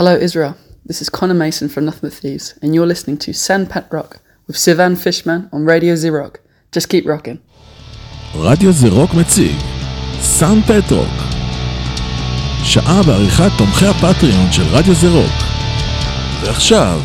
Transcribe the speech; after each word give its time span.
Hello, 0.00 0.16
Israel. 0.16 0.54
This 0.86 1.02
is 1.02 1.10
Connor 1.10 1.34
Mason 1.34 1.68
from 1.68 1.84
Nothing 1.84 2.08
But 2.08 2.14
Thieves, 2.14 2.54
and 2.62 2.74
you're 2.74 2.86
listening 2.86 3.18
to 3.18 3.32
Sandpat 3.32 3.92
Rock 3.92 4.10
with 4.46 4.56
Sivan 4.56 4.96
Fishman 4.96 5.50
on 5.52 5.66
Radio 5.66 5.92
Zirok. 5.92 6.36
Just 6.72 6.88
keep 6.88 7.04
rocking. 7.04 7.38
רדיו 8.34 8.72
זה 8.72 8.88
רוק 8.88 9.14
מציג, 9.14 9.56
סאן 10.20 10.60
פטרוק. 10.62 11.14
שעה 12.64 13.02
בעריכת 13.02 13.50
תומכי 13.58 13.86
הפטריון 13.86 14.52
של 14.52 14.62
רדיו 14.62 14.94
זה 14.94 15.08
רוק. 15.08 15.32
ועכשיו, 16.42 17.00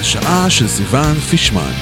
השעה 0.00 0.50
של 0.50 0.68
סיוון 0.68 1.14
פישמן. 1.14 1.72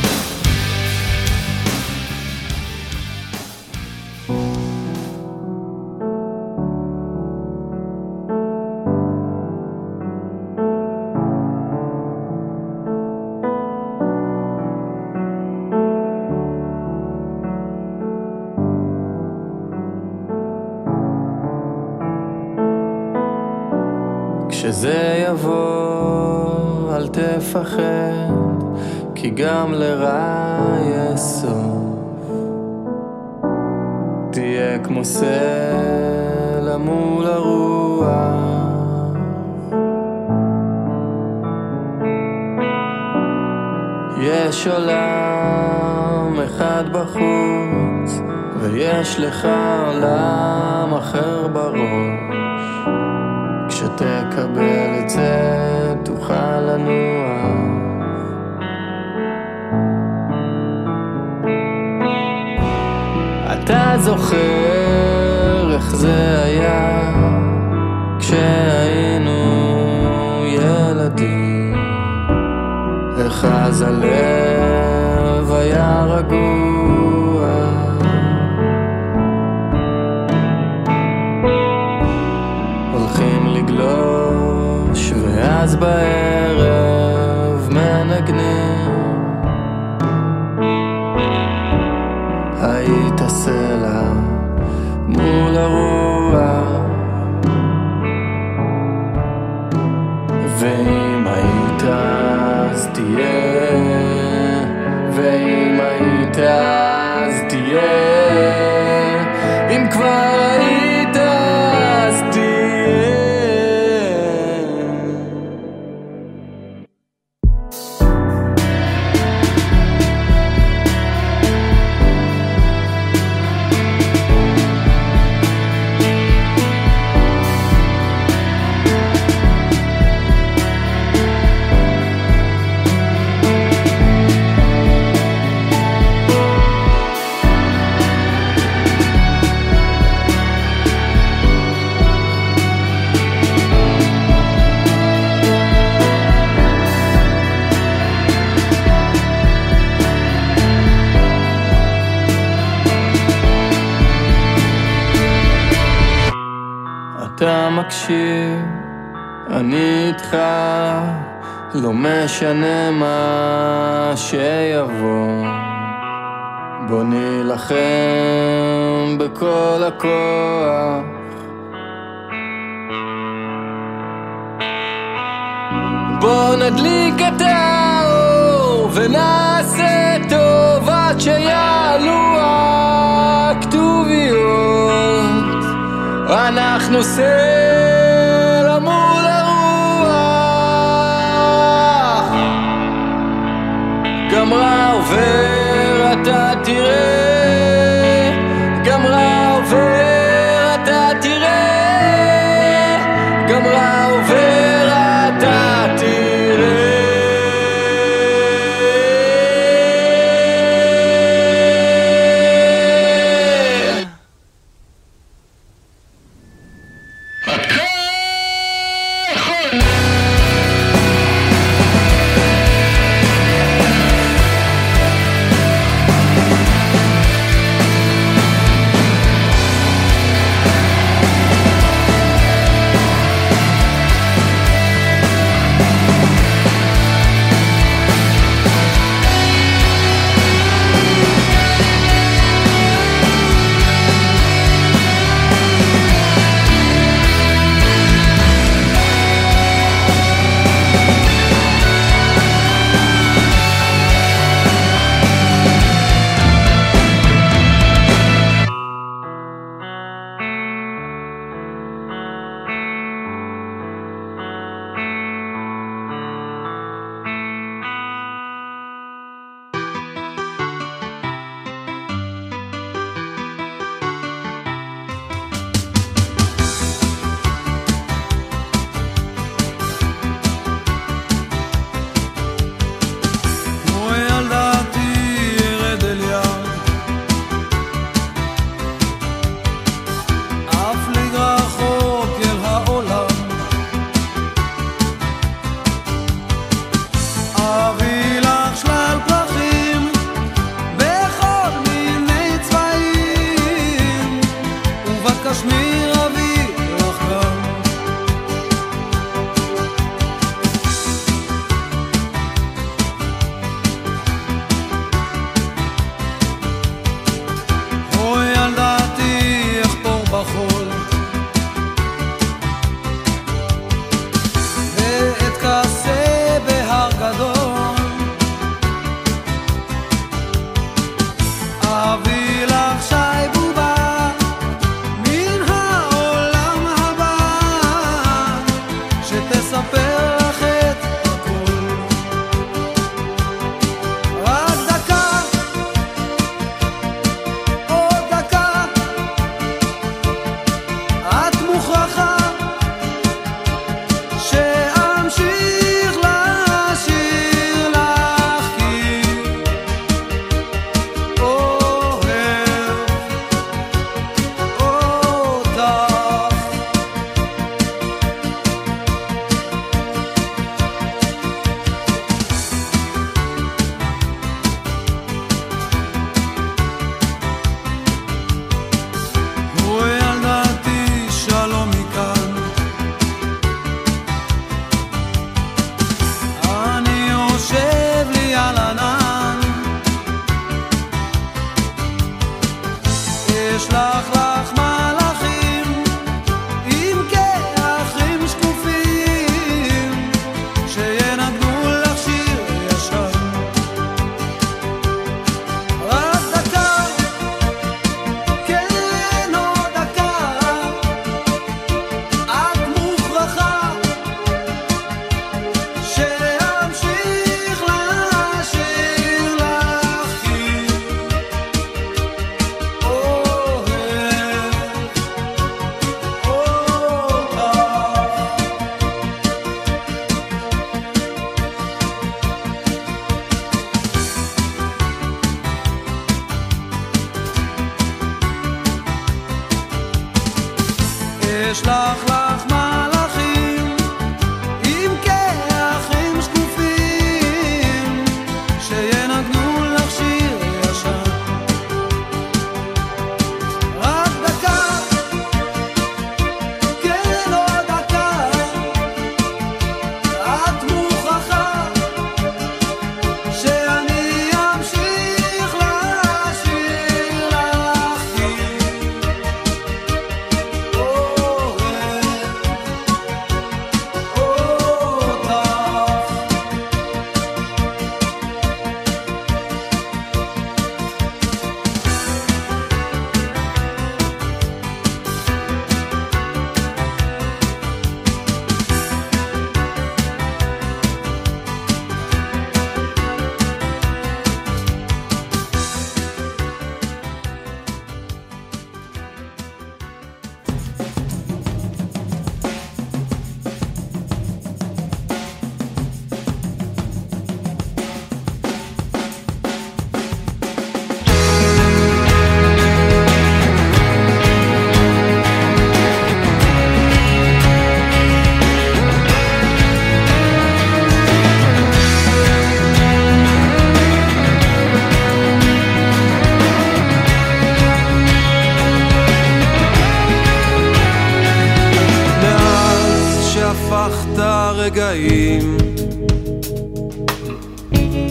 רגעים 534.91 535.77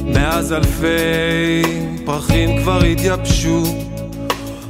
מאז 0.05 0.53
אלפי 0.53 1.61
פרחים 2.05 2.61
כבר 2.61 2.83
התייבשו 2.83 3.63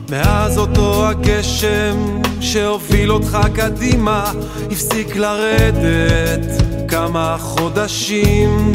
מאז 0.10 0.58
אותו 0.58 1.08
הגשם 1.08 2.22
שהוביל 2.42 3.12
אותך 3.12 3.38
קדימה 3.54 4.32
הפסיק 4.72 5.16
לרדת 5.16 6.62
כמה 6.88 7.36
חודשים 7.40 8.72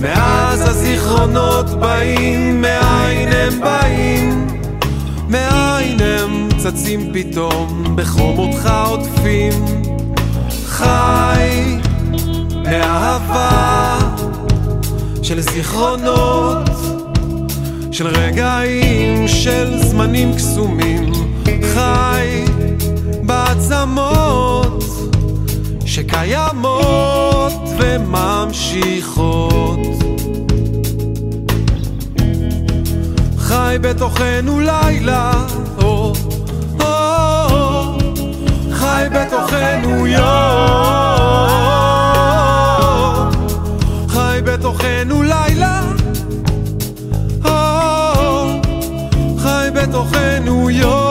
מאז 0.00 0.68
הזיכרונות 0.68 1.66
באים, 1.66 2.62
מאין 2.62 3.28
הם 3.32 3.60
באים? 3.60 4.46
מאין 5.28 6.00
הם 6.00 6.48
צצים 6.56 7.12
פתאום, 7.12 7.96
בחומותך 7.96 8.72
עוטפים? 8.86 9.81
חי 10.72 11.78
מאהבה 12.64 13.98
של 15.22 15.40
זיכרונות, 15.40 16.70
של 17.90 18.06
רגעים, 18.06 19.28
של 19.28 19.78
זמנים 19.78 20.36
קסומים, 20.36 21.12
חי 21.74 22.44
בעצמות 23.22 24.84
שקיימות 25.86 27.52
וממשיכות. 27.78 29.78
חי 33.38 33.76
בתוכנו 33.80 34.60
לילה, 34.60 35.32
או, 35.78 35.84
או, 35.84 36.12
או, 36.24 36.31
חי 38.92 39.08
בתוכנו 39.08 40.06
יום, 40.06 40.26
חי 44.08 44.40
בתוכנו 44.44 45.22
לילה, 45.22 45.80
או, 47.44 47.50
חי 49.38 49.68
בתוכנו 49.74 50.70
יום. 50.70 51.01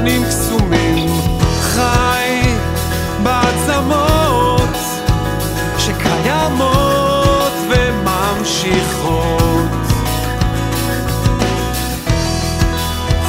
זמנים 0.00 0.24
קסומים. 0.24 1.08
חי 1.60 2.42
בעצמות 3.22 4.76
שקיימות 5.78 7.52
וממשיכות. 7.70 9.10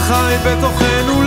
חי 0.08 0.36
בתוכנו 0.46 1.22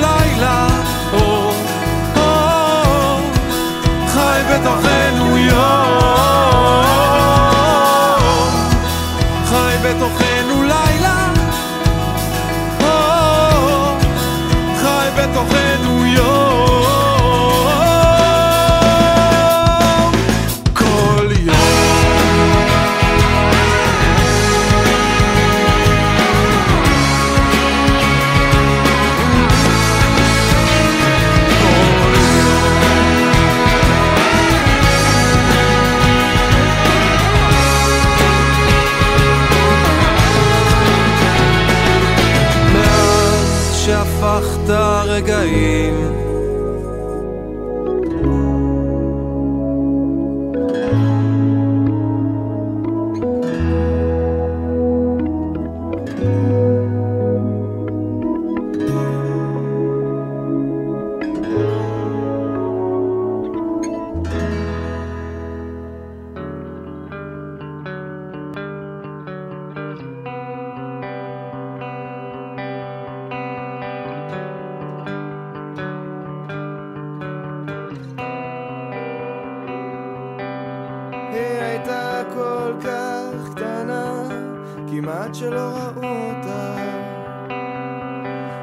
כמעט 85.54 85.94
שלא 85.94 86.02
ראו 86.02 86.28
אותה. 86.30 86.74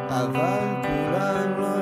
אבל 0.09 0.59
כולם 0.83 1.61
לא 1.61 1.80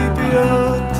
ציפיות. 0.00 0.92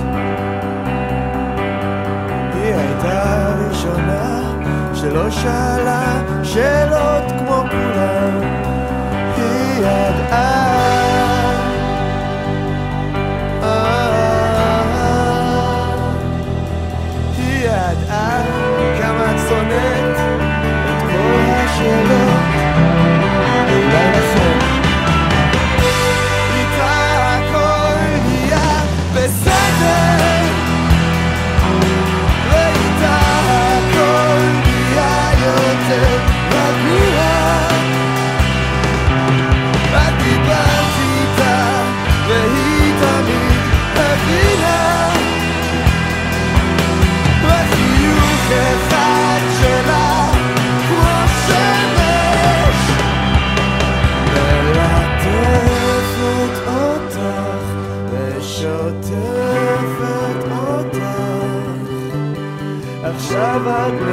היא 2.55 2.75
הייתה 2.75 3.23
הראשונה 3.25 4.53
שלא 4.95 5.31
שאלה 5.31 6.23
שאלות 6.43 7.25
כמו 7.39 7.65
כולם. 7.71 8.60
But. 63.63 64.10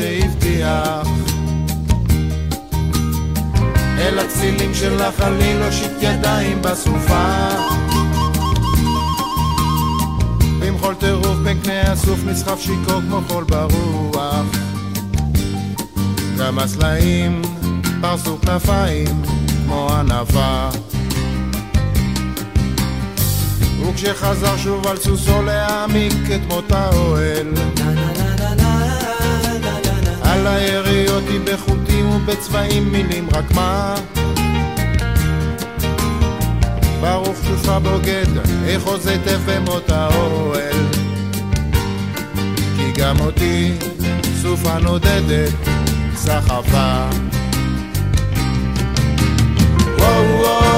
שהבטיח. 0.00 1.08
אל 3.98 4.18
הצלילים 4.18 4.74
של 4.74 5.02
החליל 5.02 5.62
הושיט 5.62 5.92
ידיים 6.00 6.62
בסופה. 6.62 7.48
במחול 10.60 10.94
טירוף 10.94 11.36
בין 11.44 11.58
קנה 11.58 11.92
הסוף 11.92 12.18
נסחף 12.26 12.60
שיכור 12.60 13.00
כמו 13.00 13.20
חול 13.28 13.44
ברוח. 13.44 14.46
גם 16.38 16.58
הסלעים 16.58 17.42
פרסו 18.00 18.38
כנפיים 18.40 19.22
כמו 19.64 19.88
ענווה. 19.92 20.70
וכשחזר 23.88 24.56
שוב 24.56 24.86
על 24.86 24.96
סוסו 24.96 25.42
להעמיק 25.42 26.30
את 26.34 26.40
מות 26.48 26.72
האוהל 26.72 27.52
על 30.40 30.46
היריות 30.46 31.24
היא 31.28 31.40
בחוטים 31.40 32.10
ובצבעים 32.10 32.92
מילים 32.92 33.28
רק 33.32 33.50
מה? 33.54 33.94
ברוך 37.00 37.36
שופע 37.46 37.78
בוגד, 37.78 38.26
איך 38.66 38.82
עוז 38.82 39.06
היטב 39.06 39.40
במות 39.46 39.90
האוהל? 39.90 40.86
כי 42.76 42.92
גם 42.96 43.20
אותי 43.20 43.72
סופה 44.42 44.78
נודדת 44.78 45.52
סחפה. 46.14 47.08
וואו 49.98 50.24
וואו 50.40 50.69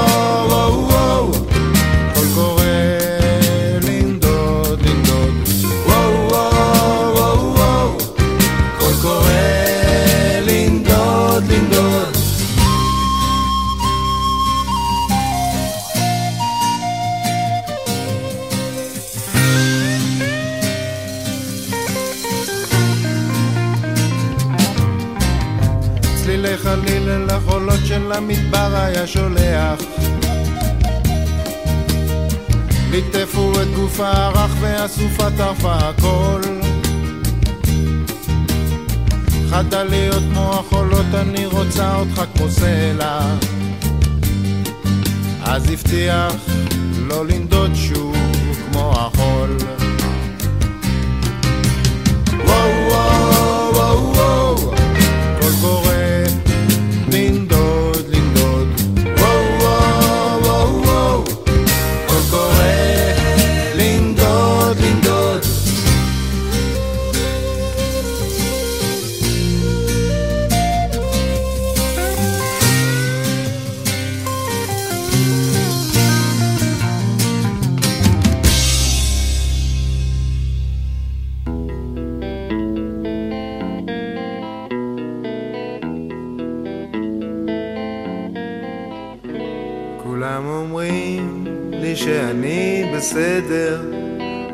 המדבר 28.15 28.75
היה 28.75 29.07
שולח. 29.07 29.81
ליטפו 32.91 33.53
את 33.63 33.69
גופה 33.75 34.09
הרך 34.09 34.51
והסופה 34.61 35.31
טרפה 35.37 35.75
הכל 35.75 36.41
חדה 39.51 39.85
להיות 39.85 40.23
כמו 40.33 40.53
החולות, 40.55 41.07
אני 41.15 41.47
רוצה 41.47 41.97
אותך 41.97 42.23
כמו 42.35 42.51
סלע 42.51 43.21
אז 45.43 45.71
הבטיח 45.71 46.35
לא 46.97 47.27
לנדוד 47.27 47.71
שוב 47.75 48.17
כמו 48.71 48.93
החול 48.93 49.57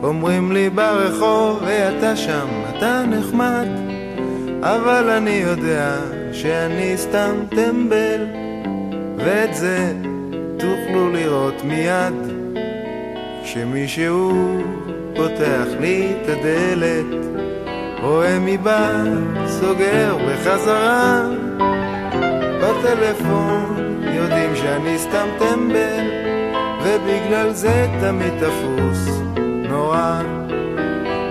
אומרים 0.08 0.52
לי 0.52 0.70
ברחוב, 0.70 1.64
היי 1.64 1.98
אתה 1.98 2.16
שם, 2.16 2.48
אתה 2.70 3.02
נחמד 3.06 3.66
אבל 4.62 5.10
אני 5.10 5.30
יודע 5.30 5.96
שאני 6.32 6.96
סתם 6.96 7.34
טמבל 7.48 8.26
ואת 9.16 9.54
זה 9.54 9.92
תוכלו 10.56 11.12
לראות 11.12 11.64
מיד. 11.64 12.14
כשמישהו 13.44 14.32
פותח 15.16 15.66
לי 15.80 16.12
את 16.12 16.28
הדלת 16.28 17.26
רואה 18.02 18.38
מבעד, 18.38 19.08
סוגר 19.46 20.16
בחזרה. 20.28 21.22
בטלפון 22.62 23.76
יודעים 24.02 24.56
שאני 24.56 24.98
סתם 24.98 25.28
טמבל 25.38 26.04
ובגלל 26.82 27.52
זה 27.52 27.86
תמיד 28.00 28.32
תפוס 28.38 29.17
נורא. 29.78 30.22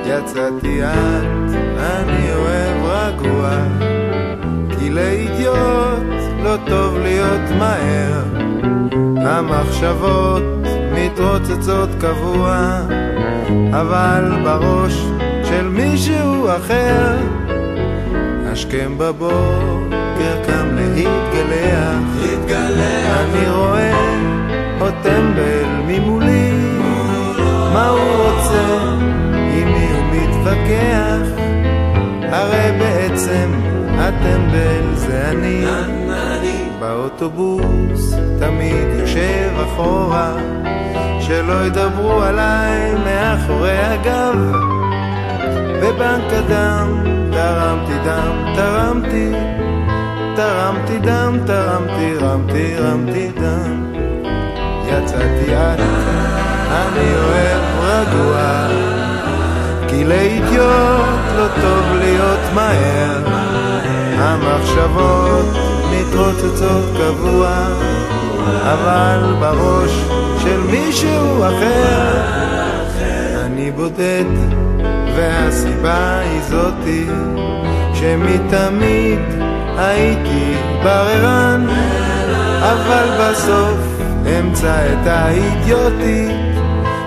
יצאתי 0.05 0.83
את, 0.83 1.51
אני 1.77 2.33
אוהב 2.33 2.85
רגוע. 2.85 3.49
כי 4.79 4.89
לאידיוט 4.89 6.21
לא 6.43 6.57
טוב 6.67 6.97
להיות 6.97 7.41
מהר. 7.59 8.23
המחשבות 9.17 10.43
מתרוצצות 10.93 11.89
קבוע. 11.99 12.79
אבל 13.71 14.31
בראש 14.43 15.07
של 15.43 15.67
מישהו 15.67 16.47
אחר. 16.57 17.17
השכם 18.45 18.97
בבוקר 18.97 20.35
קם 20.47 20.67
להתגלח. 20.75 22.03
להתגלח. 22.21 23.17
אני 23.19 23.49
רואה 23.49 24.17
עוד 24.79 24.93
טמבל 25.03 25.65
ממולי? 25.87 26.26
עם 29.53 29.73
מי 29.73 29.87
הוא 29.91 30.05
מתווכח? 30.11 31.41
הרי 32.31 32.77
בעצם 32.79 33.51
הטמבל 33.97 34.95
זה 34.95 35.29
אני. 35.29 35.65
באוטובוס 36.79 38.15
תמיד 38.39 38.87
יושב 38.99 39.51
אחורה 39.63 40.35
שלא 41.19 41.65
ידברו 41.65 42.21
עליי 42.21 42.93
מאחורי 43.05 43.77
הגב. 43.77 44.51
בבנק 45.81 46.33
הדם 46.33 47.03
תרמתי 47.31 47.93
דם, 48.05 48.53
תרמתי 48.55 49.31
תרמתי 50.37 50.99
דם, 50.99 51.37
תרמתי, 51.45 52.15
רמתי, 52.17 52.75
רמתי 52.75 53.31
דם. 53.31 53.93
יצאתי 54.87 55.55
עד, 55.55 55.79
אני 56.69 57.15
אוהב 57.15 57.63
רגוע 57.81 58.67
כי 59.87 60.03
לאידיוט 60.03 61.19
לא 61.37 61.47
טוב 61.61 61.85
להיות 61.99 62.39
מהר. 62.55 63.37
המחשבות 64.17 65.45
מתרוצצות 65.91 66.83
קבוע 66.97 67.67
אבל 68.63 69.35
בראש 69.39 69.91
של 70.43 70.59
מישהו 70.71 71.43
אחר. 71.43 72.37
אני 73.45 73.71
בודד 73.71 74.25
והסיבה 75.15 76.19
היא 76.19 76.41
זאתי 76.41 77.05
שמתמיד 77.93 79.19
הייתי 79.77 80.53
בררן 80.83 81.67
אבל 82.59 83.07
בסוף 83.19 83.77
אמצא 84.39 84.85
את 84.93 85.07
האידיוטית 85.07 86.46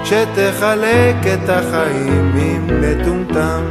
שתחלק 0.04 1.16
את 1.34 1.48
החיים 1.48 2.32
עם 2.36 2.66
מטומטם. 2.80 3.62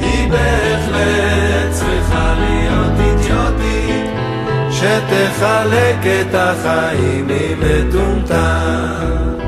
היא 0.00 0.30
בהחלט 0.30 1.70
צריכה 1.72 2.34
להיות 2.38 2.92
אידיוטית. 3.00 4.12
שתחלק 4.70 6.06
את 6.06 6.34
החיים 6.34 7.28
עם 7.28 7.60
מטומטם 7.60 9.41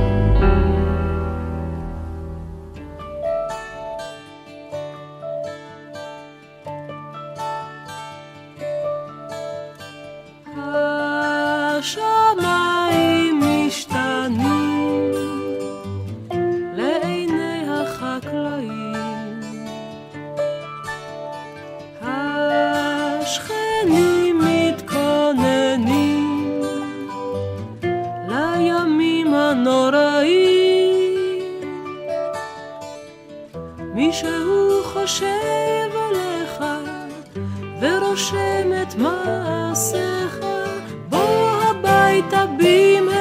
הנוראים. 29.67 31.05
מישהו 33.95 34.83
חושב 34.85 35.89
עליך 36.09 36.65
ורושם 37.81 38.73
את 38.83 38.95
מעשיך 38.95 40.39
בוא 41.09 41.63
הביתה 41.63 42.45
במהרה 42.59 43.14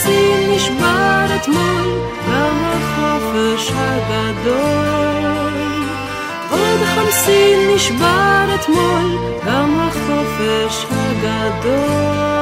חמסין 0.00 0.50
נשבר 0.54 1.26
אתמול 1.36 1.98
גם 2.28 2.64
החופש 2.64 3.72
הגדול. 3.74 5.52
עוד 6.50 6.80
חמסין 6.94 7.74
נשבר 7.74 8.44
אתמול 8.54 9.18
גם 9.46 9.78
החופש 9.80 10.86
הגדול 10.90 12.39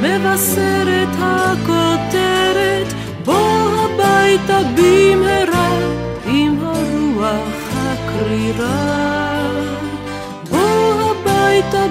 מבשרת 0.02 1.08
הכותרת 1.18 2.92
בוא 3.24 3.68
הביתה 3.74 4.60
במהרה 4.76 5.68
עם 6.26 6.58
הרוח 6.60 7.72
הקרירה 7.74 9.03
הביתה 11.54 11.86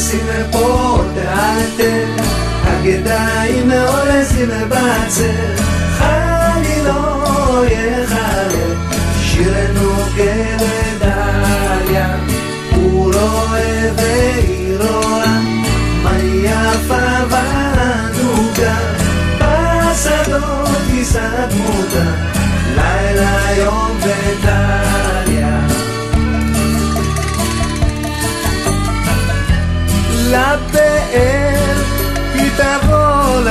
הכבשים 0.00 0.26
פה 0.52 1.02
תאלתר, 1.14 2.06
הגדיים 2.64 3.68
מעולזים 3.68 4.48
בצר, 4.68 5.56
חלי 5.98 6.82
לא 6.84 7.64
יחלל, 7.66 8.74
שירנו 9.22 9.90
כרדליה, 10.16 12.08
הוא 12.74 13.14
רואה 13.14 13.90
והיא 13.96 14.76
רואה, 14.78 15.10
מה 15.10 15.19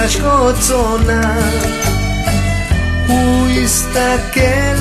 תבוא 0.10 0.50
לשקוט 0.50 0.56
צונה 0.60 1.40
הוא 3.08 3.48
יסתכל 3.50 4.76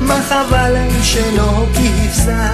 מה 0.00 0.20
חבל 0.28 0.74
שלא 1.02 1.66
כבשה. 1.74 2.50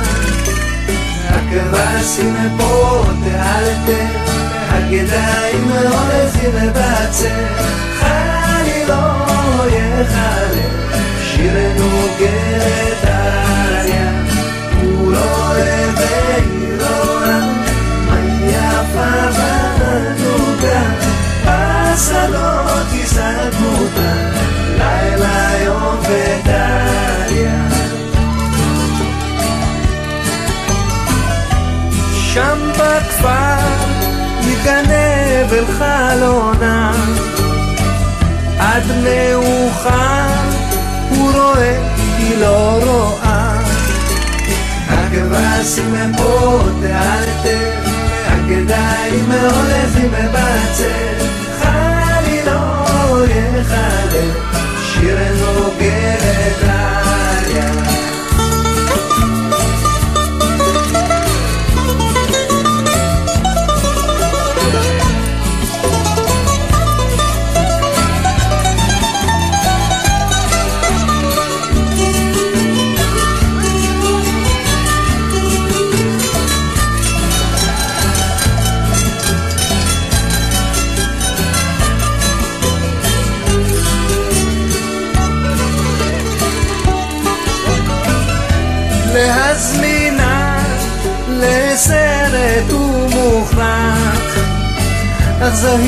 הכבשים 1.28 2.36
פה 2.58 3.04
תאלתר 3.24 4.18
הגדיים 4.68 5.68
הולכים 5.68 6.56
לבצר 6.56 7.46
חלי 8.00 8.84
לא 8.88 9.66
יחלל 9.68 10.58
שירנו 11.24 12.06
גרת 12.18 13.04
בשדות 22.02 22.92
יסדמותה 22.92 24.12
לילה 24.78 25.50
יום 25.64 25.98
ודליה. 26.00 27.68
שם 32.12 32.70
בכפר 32.70 33.66
מתגנב 34.46 35.52
אל 35.52 35.64
חלונה. 35.78 36.92
עד 38.58 38.82
מאוחר 39.04 40.26
הוא 41.10 41.32
רואה, 41.32 41.78
היא 42.18 42.38
לא 42.40 42.78
רואה. 42.84 43.58
הכבשים 44.88 45.94
הם 45.94 46.12
פה 46.16 46.60
תאלתר 46.80 47.80
הגדיים 48.26 49.32
הולכים 49.32 50.10
בבצר 50.10 51.12
חלי 51.22 51.41
לא 53.42 53.58
יחלל 53.58 54.30
שירנו 54.82 55.70
גרת 55.78 56.62
עליה 56.62 57.91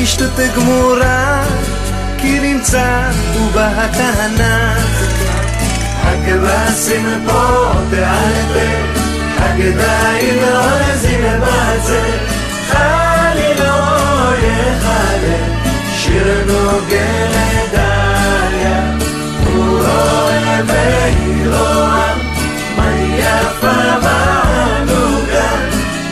שטות 0.05 0.39
גמורה 0.55 1.43
כי 2.17 2.39
נמצא 2.39 3.09
הוא 3.33 3.51
בהתנ"ך 3.51 5.03
הכבשים 6.03 7.23
פה 7.25 7.71
תאלתר 7.89 8.85
הגדיים 9.37 10.39
עוזים 10.43 11.21
בצר 11.41 12.17
חלי 12.67 13.53
לא 13.59 14.33
יחלל 14.37 15.25
שיר 15.97 16.43
נוגן 16.47 17.31
לדליה 17.31 18.91
הוא 19.45 19.79
רואה 19.79 20.61
והיא 20.67 21.47
רואה 21.47 22.13
מה 22.77 22.91
יפה 23.17 23.77
וענוגה 24.01 25.51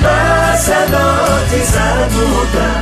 בשדות 0.02 1.54
יסדמותה 1.62 2.73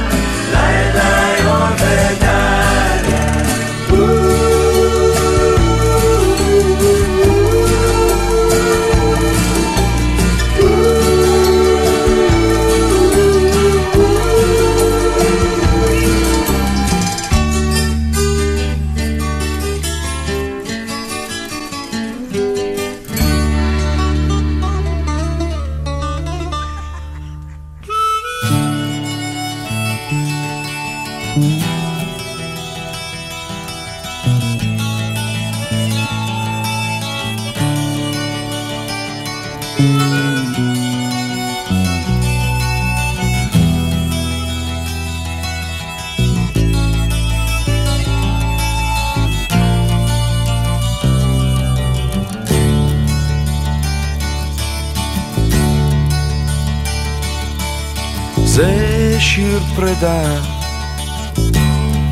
זה 58.62 59.16
שיר 59.20 59.60
פרידה, 59.76 60.22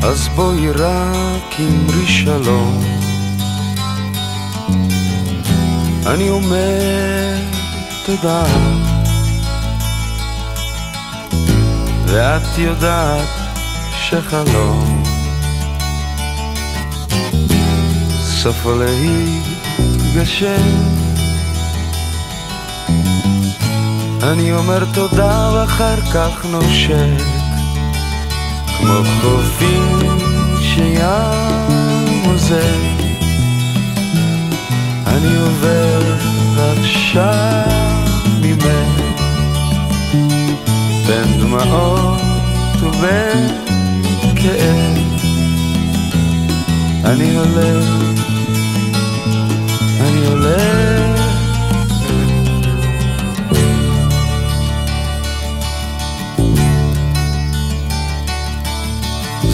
אז 0.02 0.28
בואי 0.28 0.70
רק 0.70 1.60
אמרי 1.60 2.06
שלום. 2.06 2.84
אני 6.06 6.30
אומר 6.30 7.36
תודה, 8.06 8.44
ואת 12.06 12.58
יודעת 12.58 13.28
שחלום 14.08 15.02
סופו 18.22 18.72
להתגשם. 18.74 21.09
אני 24.22 24.52
אומר 24.52 24.84
תודה 24.94 25.50
ואחר 25.54 25.96
כך 25.96 26.46
נושק 26.50 27.22
כמו 28.78 28.94
חופים 29.20 29.98
שים 30.60 31.00
עוזר. 32.26 32.80
אני 35.06 35.36
עובר 35.36 36.00
עכשיו 36.58 37.64
ממך 38.40 39.00
בין 41.06 41.40
דמעות 41.40 42.20
ובין 42.82 43.48
כאב. 44.36 44.98
אני 47.04 47.36
הולך, 47.36 47.84
אני 50.00 50.26
הולך 50.26 50.99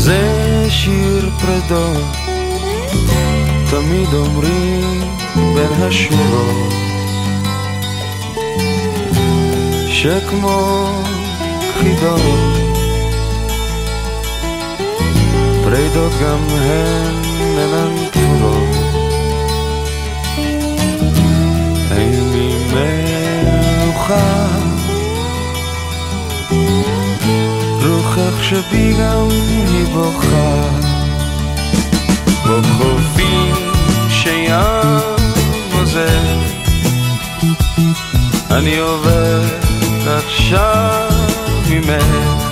זה 0.07 0.67
שיר 0.69 1.31
פרדות, 1.41 2.17
תמיד 3.71 4.15
אומרים 4.15 5.01
בין 5.35 5.83
השורות, 5.83 6.73
שכמו 9.89 10.89
חידות, 11.81 12.21
פרדות 15.65 16.13
גם 16.23 16.39
הן 16.51 17.15
אינן 17.59 18.09
תמרות, 18.11 18.77
אין 21.91 22.33
לי 22.33 22.55
מלוכה. 22.73 24.36
שבי 28.49 28.93
גם 28.93 29.29
היא 29.31 29.87
בוכה. 29.87 30.69
בחופים 32.45 33.55
שים 34.09 34.51
עוזב, 35.73 36.41
אני 38.51 38.79
עובד 38.79 39.49
עכשיו 40.07 41.09
ממך. 41.71 42.46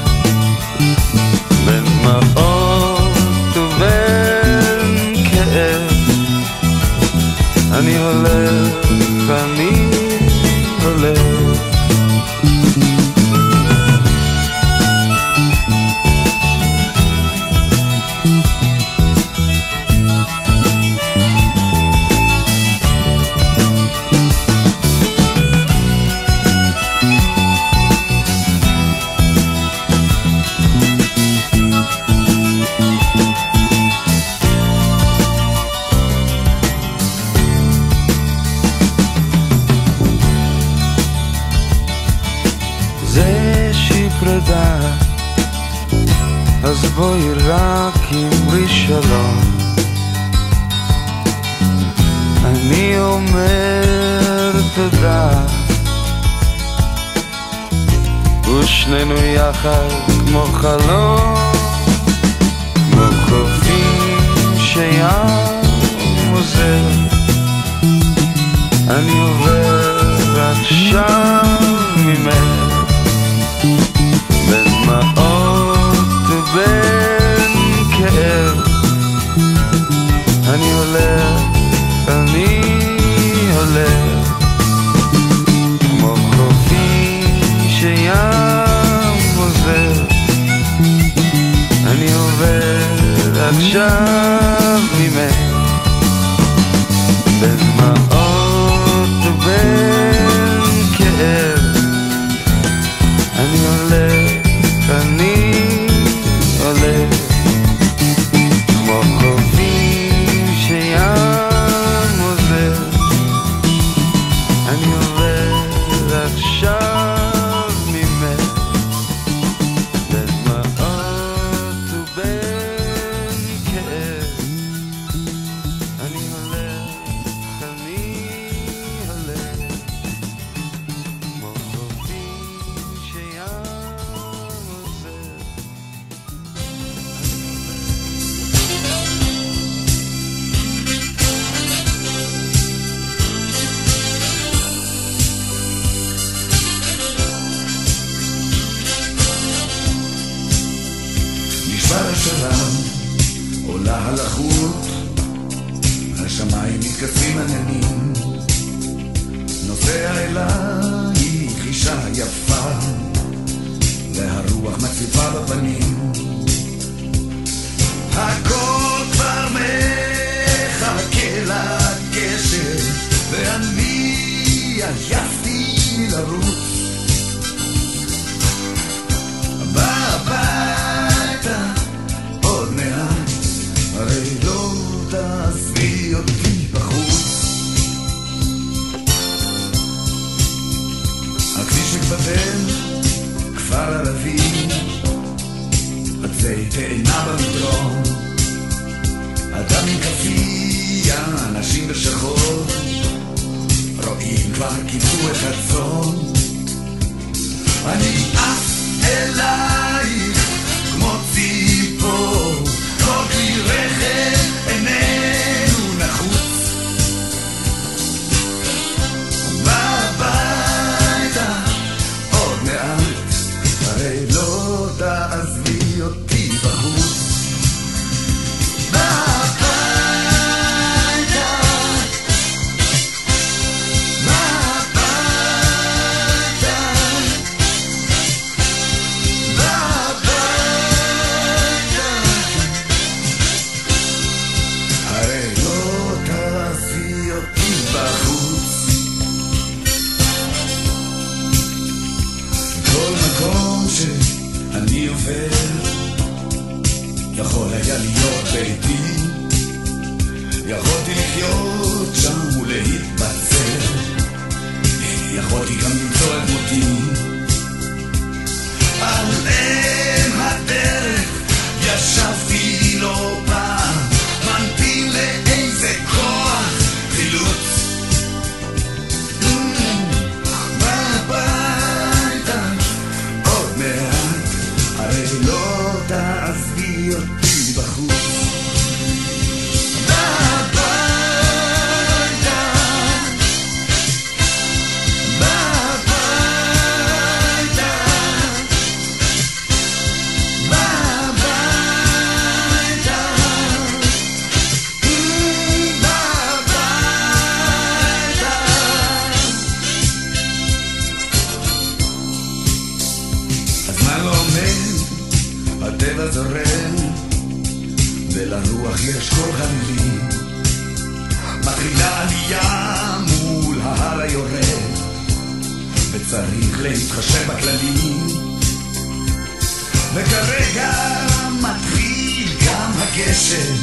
הגשם, 333.34 333.74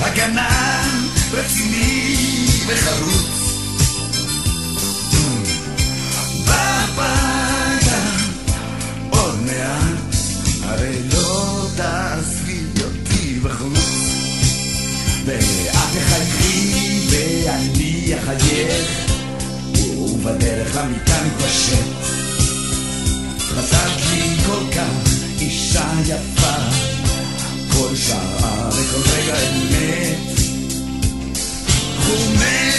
הגנן 0.00 1.06
רציני 1.32 2.16
וחרוץ. 2.66 3.54
בביתה 6.44 8.00
עוד 9.10 9.40
מעט, 9.46 10.14
הרי 10.62 10.96
לא 11.12 11.66
תעזבי 11.76 12.64
אותי 12.84 13.38
בחוץ. 13.42 13.78
ואת 15.24 15.74
תחייכי 15.74 17.06
ואני 17.10 18.14
אחייך, 18.18 19.10
ובדרך 19.98 20.76
למיטה 20.76 21.20
נתפשט. 21.24 21.84
חזרת 23.38 24.00
לי 24.10 24.36
כל 24.46 24.62
כך 24.76 25.10
אישה 25.40 25.88
יפה, 26.06 26.39
pensava 28.00 28.70
de 28.70 28.82
collega 28.84 29.36
me. 32.38 32.69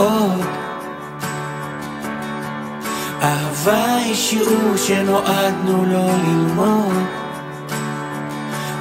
ועוד. 0.00 0.46
אהבה 3.22 3.94
היא 3.96 4.14
שיעור 4.14 4.76
שנועדנו 4.76 5.84
לו 5.84 6.08
ללמוד, 6.08 7.04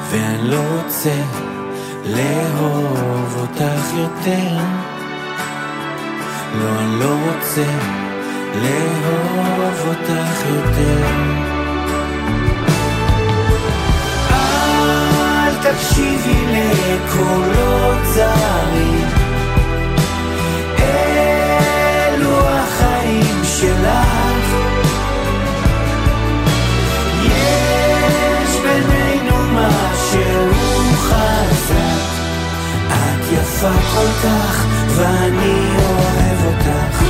ואני 0.10 0.50
לא 0.50 0.62
רוצה 0.76 1.16
לאהוב 2.06 3.38
אותך 3.40 3.94
יותר. 3.98 4.58
לא, 6.56 6.80
אני 6.80 7.00
לא 7.00 7.16
רוצה 7.26 7.66
לאהוב 8.56 9.88
אותך 9.88 10.46
יותר. 10.50 11.06
אל 14.32 15.56
תקשיבי 15.62 16.46
לקולות 16.48 18.06
זרים 18.06 18.99
שלך. 23.60 24.56
יש 27.26 28.56
בינינו 28.64 29.38
משהו 29.54 30.50
חזק. 30.96 32.10
את 32.88 33.34
יפה 33.34 33.72
כל 33.94 34.28
כך 34.28 34.66
ואני 34.96 35.76
אוהב 35.78 36.46
אותך 36.46 37.09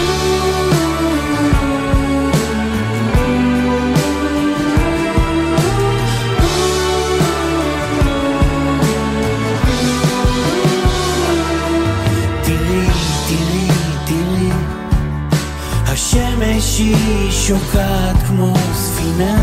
השמש 16.79 16.97
היא 16.97 17.31
שוקעת 17.31 18.15
כמו 18.27 18.53
ספינה, 18.73 19.37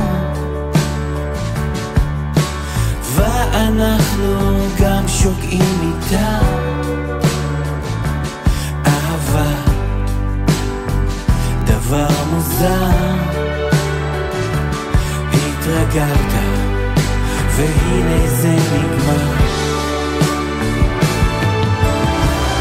ואנחנו 3.15 4.59
גם 4.81 5.09
שוקעים 5.09 5.81
איתה. 5.83 6.39
אהבה, 8.87 9.53
דבר 11.65 12.09
מוזר, 12.33 13.15
התרגלת, 15.33 16.33
והנה 17.57 18.27
זה 18.27 18.53
נגמר. 18.53 19.37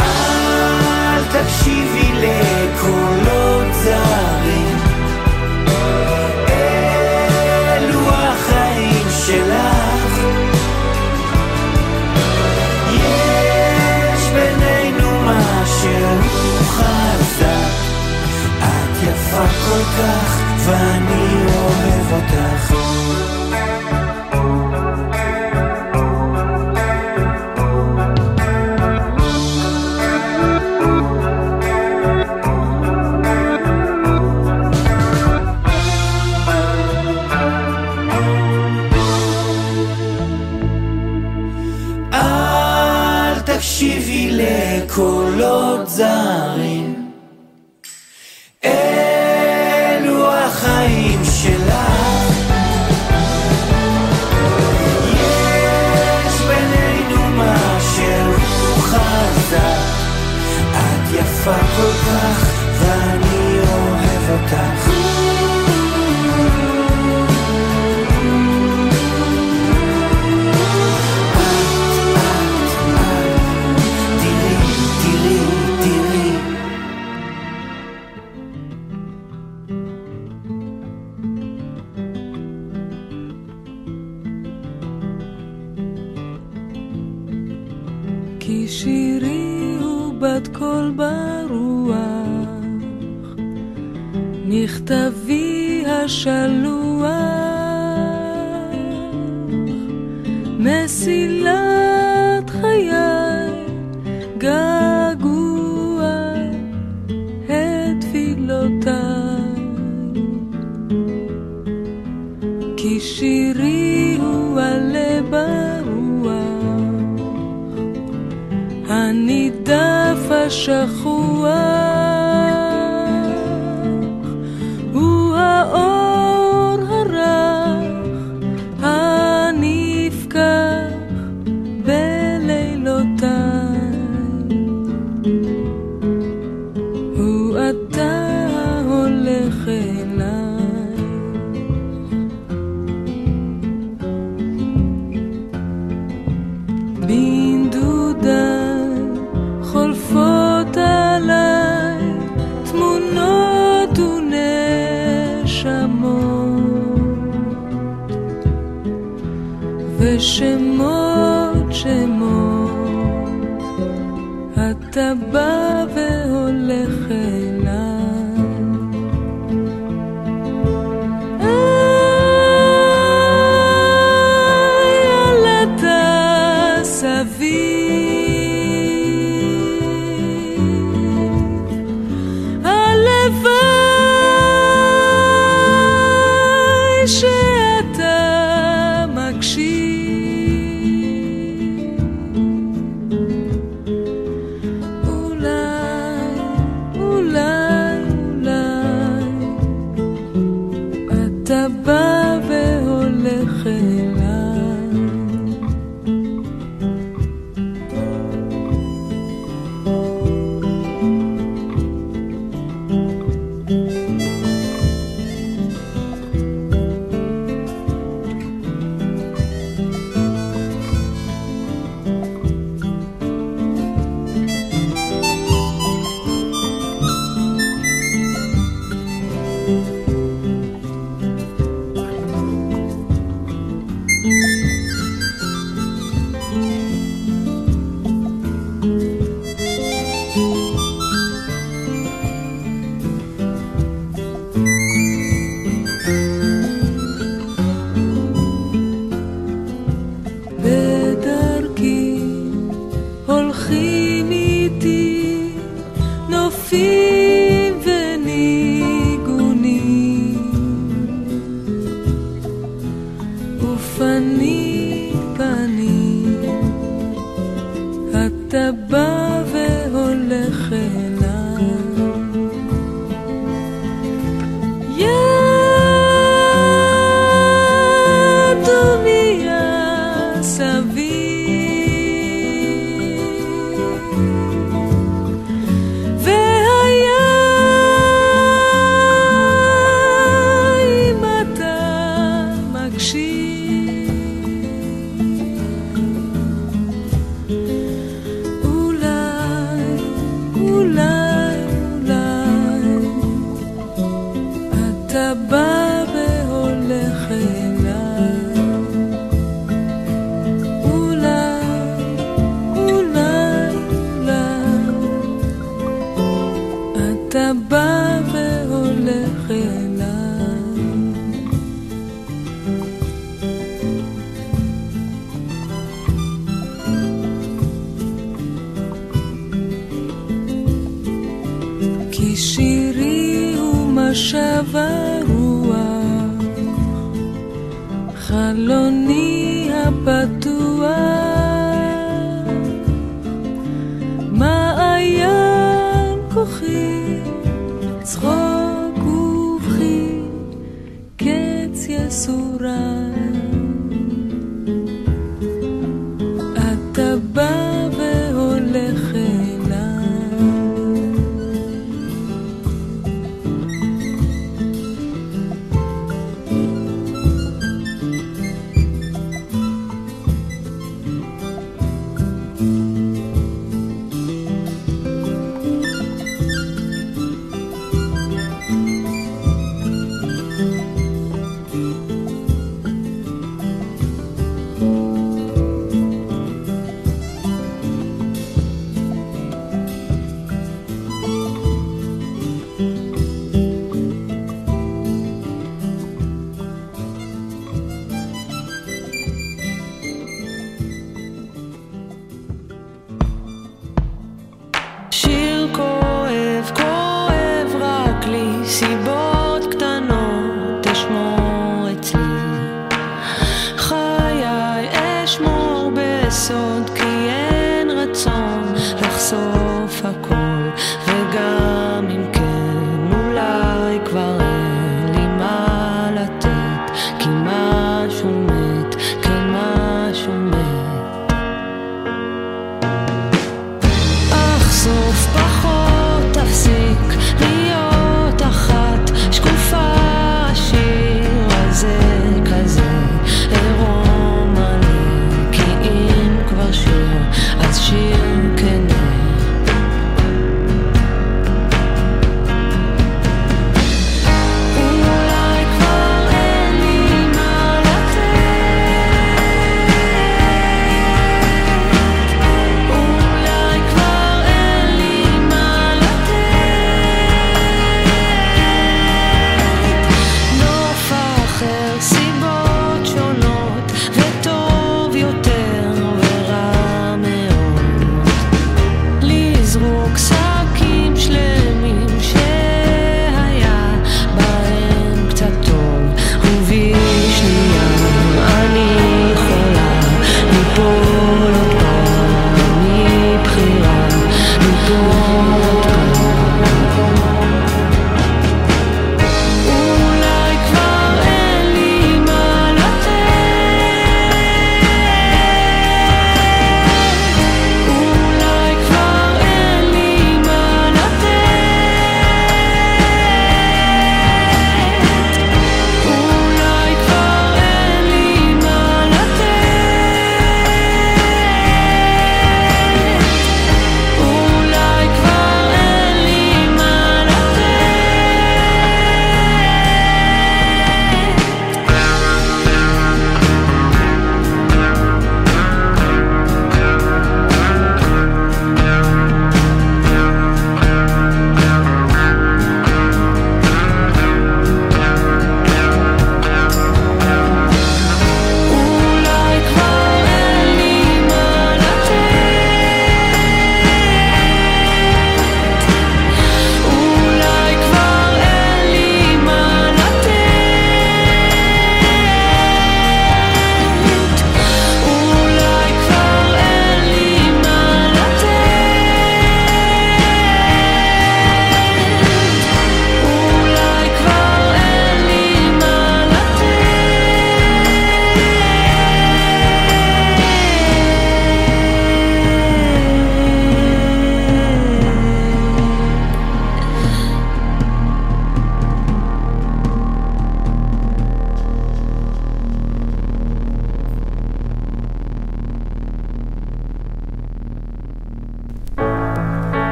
אל 0.00 1.22
תקשיבי 1.24 2.12
לקולות 2.12 3.74
זרים 3.84 4.31
יפה 19.32 19.46
כל 19.48 19.82
כך 19.98 20.40
ואני 20.66 21.44
אוהב 21.56 22.12
אותך 22.12 22.41